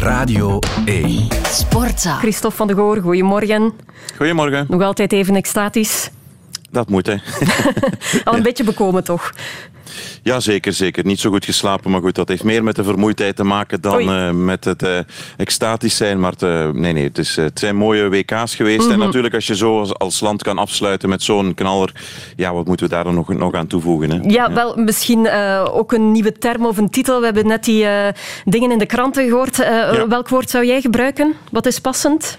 [0.00, 1.28] Radio 1.
[1.48, 2.16] Sportza.
[2.18, 3.72] Christophe van de Goor, goedemorgen.
[4.16, 4.66] Goedemorgen.
[4.68, 6.10] Nog altijd even extatisch.
[6.70, 7.14] Dat moet, hè.
[8.24, 9.32] Al een beetje bekomen, toch?
[10.22, 11.04] Ja, zeker, zeker.
[11.04, 14.00] Niet zo goed geslapen, maar goed, dat heeft meer met de vermoeidheid te maken dan
[14.00, 14.98] uh, met het uh,
[15.36, 16.20] extatisch zijn.
[16.20, 18.78] Maar het, nee, nee, het, is, het zijn mooie WK's geweest.
[18.78, 18.92] Mm -hmm.
[18.92, 21.92] En natuurlijk, als je zo als, als, land kan afsluiten met zo'n knaller,
[22.36, 24.10] ja, wat moeten we daar dan nog, nog aan toevoegen?
[24.10, 24.16] Hè?
[24.16, 24.52] Ja, ja.
[24.52, 27.18] wel, misschien uh, ook een nieuwe term of een titel.
[27.18, 27.86] We hebben net die
[28.44, 29.56] dingen in de kranten gehoord.
[29.56, 30.08] Ja.
[30.08, 31.34] Welk woord zou jij gebruiken?
[31.50, 32.38] Wat is passend?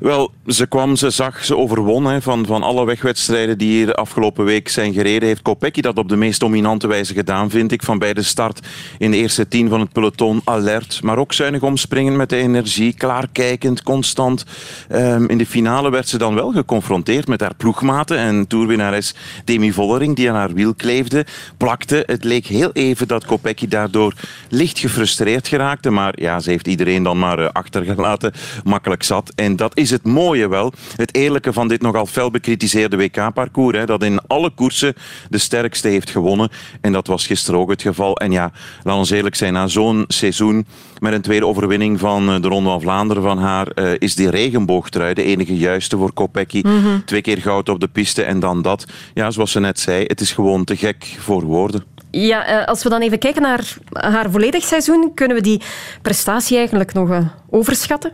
[0.00, 4.44] Wel, ze kwam, ze zag, ze overwon hè, van, van alle wegwedstrijden die hier afgelopen
[4.44, 5.28] week zijn gereden.
[5.28, 7.82] Heeft Kopecky dat op de meest dominante wijze gedaan, vind ik.
[7.82, 8.66] Van bij de start
[8.98, 12.94] in de eerste tien van het peloton alert, maar ook zuinig omspringen met de energie,
[12.94, 14.44] klaarkijkend, constant.
[14.92, 19.72] Um, in de finale werd ze dan wel geconfronteerd met haar ploegmaten en toerwinnares Demi
[19.72, 21.26] Vollering, die aan haar wiel kleefde,
[21.56, 22.02] plakte.
[22.06, 24.12] Het leek heel even dat Kopecky daardoor
[24.48, 28.32] licht gefrustreerd geraakte, maar ja, ze heeft iedereen dan maar uh, achtergelaten,
[28.64, 29.32] makkelijk zat.
[29.34, 30.72] En dat is het mooie wel.
[30.96, 33.86] Het eerlijke van dit nogal fel bekritiseerde WK-parcours.
[33.86, 34.94] Dat in alle koersen
[35.30, 36.50] de sterkste heeft gewonnen.
[36.80, 38.16] En dat was gisteren ook het geval.
[38.16, 40.66] En ja, laat ons eerlijk zijn, na zo'n seizoen
[40.98, 45.14] met een tweede overwinning van de Ronde van Vlaanderen van haar, uh, is die regenboogtrui
[45.14, 46.60] de enige juiste voor Kopecky.
[46.62, 47.04] Mm -hmm.
[47.04, 48.86] Twee keer goud op de piste en dan dat.
[49.14, 51.84] Ja, zoals ze net zei, het is gewoon te gek voor woorden.
[52.10, 55.62] Ja, als we dan even kijken naar haar volledig seizoen, kunnen we die
[56.02, 58.12] prestatie eigenlijk nog overschatten?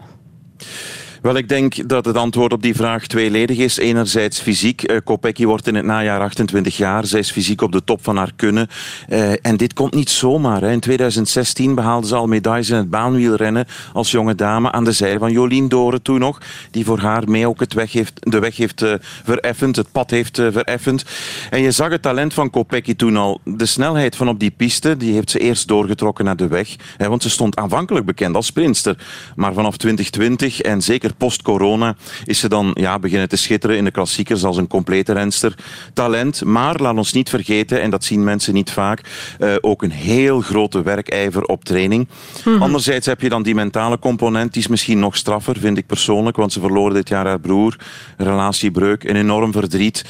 [1.25, 3.79] Wel, ik denk dat het antwoord op die vraag tweeledig is.
[3.79, 4.91] Enerzijds fysiek.
[4.91, 7.07] Uh, Kopecky wordt in het najaar 28 jaar.
[7.07, 8.69] Zij is fysiek op de top van haar kunnen.
[9.09, 10.63] Uh, en dit komt niet zomaar.
[10.63, 15.19] In 2016 behaalde ze al medailles in het baanwielrennen als jonge dame aan de zijde
[15.19, 16.41] van Jolien Doren toen nog.
[16.71, 20.11] Die voor haar mee ook het weg heeft, de weg heeft uh, vereffend, het pad
[20.11, 21.05] heeft vereffend.
[21.51, 23.41] En je zag het talent van Kopecky toen al.
[23.45, 26.77] De snelheid van op die piste, die heeft ze eerst doorgetrokken naar de weg.
[26.97, 28.97] Want ze stond aanvankelijk bekend als sprinster.
[29.37, 33.91] Maar vanaf 2020 en zeker post-corona is ze dan ja, beginnen te schitteren in de
[33.91, 35.55] klassiekers als een complete renster.
[35.93, 39.01] Talent, maar laat ons niet vergeten, en dat zien mensen niet vaak,
[39.39, 42.09] uh, ook een heel grote werkijver op training.
[42.45, 42.63] Mm -hmm.
[42.63, 46.37] Anderzijds heb je dan die mentale component, die is misschien nog straffer, vind ik persoonlijk,
[46.37, 47.77] want ze verloor dit jaar haar broer,
[48.17, 50.05] relatiebreuk, een enorm verdriet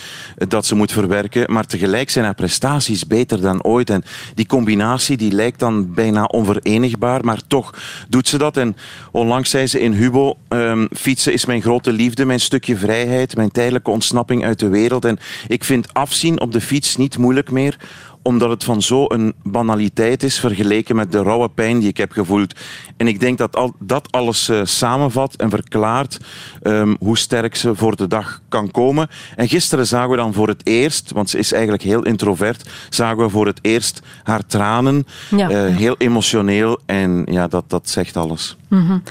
[0.48, 3.90] dat ze moet verwerken, maar tegelijk zijn haar prestaties beter dan ooit.
[3.90, 7.74] En die combinatie die lijkt dan bijna onverenigbaar, maar toch
[8.08, 8.56] doet ze dat.
[8.56, 8.76] En
[9.10, 13.50] onlangs zei ze in Hubo, um, fietsen is mijn grote liefde, mijn stukje vrijheid, mijn
[13.50, 15.04] tijdelijke ontsnapping uit de wereld.
[15.04, 15.18] En
[15.48, 17.76] ik vind afzien op de fiets niet moeilijk meer,
[18.24, 22.54] omdat het van zo'n banaliteit is vergeleken met de rauwe pijn die ik heb gevoeld.
[22.96, 26.18] En ik denk dat al, dat alles uh, samenvat en verklaart
[26.62, 29.08] um, hoe sterk ze voor de dag kan komen.
[29.36, 33.18] En gisteren zagen we dan voor het eerst, want ze is eigenlijk heel introvert, zagen
[33.18, 35.06] we voor het eerst haar tranen.
[35.36, 35.50] Ja.
[35.50, 38.56] Uh, heel emotioneel en ja, dat, dat zegt alles.
[38.68, 39.02] Mm -hmm.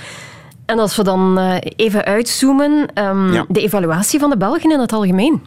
[0.65, 2.71] En als we dan uh, even uitzoomen,
[3.03, 3.45] um, ja.
[3.47, 5.41] de evaluatie van de Belgen in het algemeen.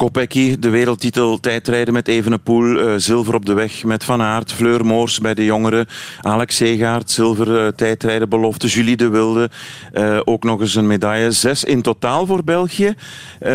[0.00, 4.86] Kopecky, de wereldtitel tijdrijden met Evenepoel, uh, zilver op de weg met Van Aert, Fleur
[4.86, 5.86] Moors bij de jongeren,
[6.20, 9.50] Alex Segaert, zilver uh, tijdrijden belofte, Julie de Wilde,
[9.92, 11.30] uh, ook nog eens een medaille.
[11.30, 12.94] Zes in totaal voor België,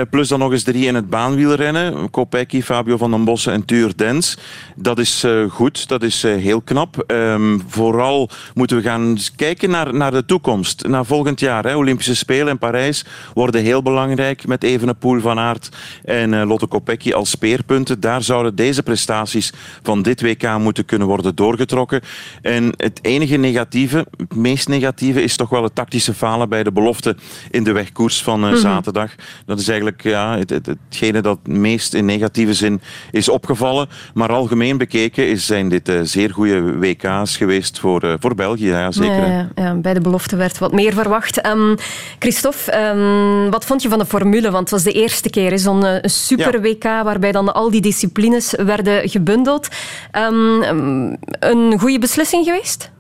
[0.10, 2.10] plus dan nog eens drie in het baanwielrennen.
[2.10, 4.38] Kopecky, Fabio van den Bossen en Tuur Dens.
[4.76, 7.04] Dat is goed, dat is heel knap.
[7.08, 11.64] Um, vooral moeten we gaan kijken naar, naar de toekomst, naar volgend jaar.
[11.64, 11.76] Hè.
[11.76, 15.70] Olympische Spelen in Parijs worden heel belangrijk met Evenepoel, Van Aert
[16.04, 18.00] en Lotte Kopecky als speerpunten.
[18.00, 19.54] Daar zouden deze prestaties
[19.84, 22.02] van dit WK moeten kunnen worden doorgetrokken.
[22.42, 26.72] En het enige negatieve, het meest negatieve, is toch wel het tactische falen bij de
[26.72, 27.16] belofte
[27.52, 28.58] in de wegkoers van mm -hmm.
[28.58, 29.12] zaterdag.
[29.46, 32.82] Dat is eigenlijk ja, het, het, hetgene dat meest in negatieve zin
[33.12, 33.88] is opgevallen.
[34.14, 38.68] Maar algemeen bekeken is, zijn dit uh, zeer goede WK's geweest voor, voor België.
[38.68, 39.16] Ja, zeker.
[39.16, 41.48] Ja, ja, ja, bij de belofte werd wat meer verwacht.
[41.48, 41.76] Um,
[42.20, 44.52] Christophe, um, wat vond je van de formule?
[44.52, 45.84] Want het was de eerste keer zo'n
[46.26, 49.68] super WK, waarbij dan al die disciplines werden gebundeld.
[50.12, 52.92] Um, een goede beslissing geweest?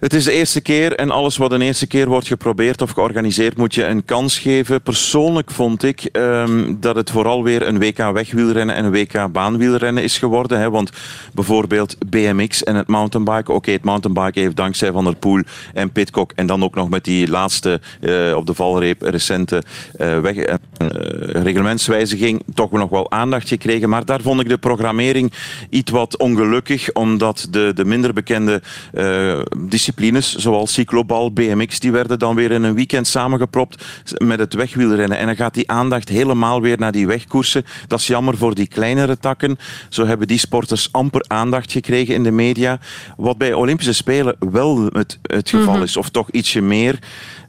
[0.00, 3.56] Het is de eerste keer en alles wat een eerste keer wordt geprobeerd of georganiseerd
[3.56, 4.82] moet je een kans geven.
[4.82, 10.02] Persoonlijk vond ik um, dat het vooral weer een WK wegwielrennen en een WK baanwielrennen
[10.02, 10.58] is geworden.
[10.58, 10.70] Hè?
[10.70, 10.90] Want
[11.32, 13.54] bijvoorbeeld BMX en het mountainbiken.
[13.54, 15.42] Oké, het mountainbiken heeft dankzij Van der Poel
[15.74, 19.62] en Pitcock en dan ook nog met die laatste uh, op de valreep recente
[19.98, 20.54] uh, weg, uh,
[21.18, 23.88] reglementswijziging toch nog wel aandacht gekregen.
[23.88, 25.32] Maar daar vond ik de programmering
[25.70, 28.62] iets wat ongelukkig, omdat de, de minder bekende
[29.58, 33.84] disciplines disciplines, zoals cyclobal, BMX, die werden dan weer in een weekend samengepropt
[34.18, 35.18] met het wegwielrennen.
[35.18, 37.64] En dan gaat die aandacht helemaal weer naar die wegkoersen.
[37.86, 39.58] Dat is jammer voor die kleinere takken.
[39.88, 42.78] Zo hebben die sporters amper aandacht gekregen in de media.
[43.16, 45.82] Wat bij Olympische Spelen wel het, het geval mhm.
[45.82, 46.98] is, of toch ietsje meer.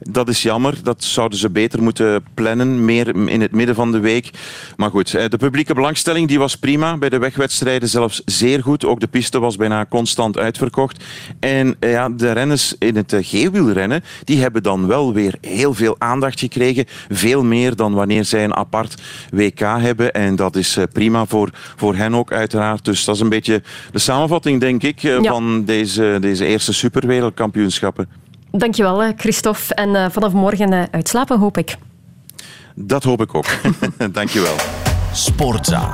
[0.00, 0.74] Dat is jammer.
[0.82, 4.30] Dat zouden ze beter moeten plannen, meer in het midden van de week.
[4.76, 6.96] Maar goed, de publieke belangstelling die was prima.
[6.96, 8.84] Bij de wegwedstrijden zelfs zeer goed.
[8.84, 11.04] Ook de piste was bijna constant uitverkocht.
[11.40, 16.40] En ja, de renners in het G-wielrennen, die hebben dan wel weer heel veel aandacht
[16.40, 16.84] gekregen.
[17.08, 20.12] Veel meer dan wanneer zij een apart WK hebben.
[20.12, 22.84] En dat is eh, prima voor, voor hen ook uiteraard.
[22.84, 23.62] Dus dat is een beetje
[23.92, 28.08] de samenvatting, denk ik, eh, van deze, deze eerste superwereldkampioenschappen.
[28.50, 29.74] Dankjewel, eh, Christophe.
[29.74, 31.76] En vanaf morgen uitslapen, hoop ik.
[32.74, 33.46] Dat hoop ik ook.
[34.12, 34.56] Dankjewel.
[35.12, 35.90] Sportza.